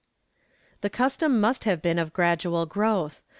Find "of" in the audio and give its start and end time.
1.99-2.11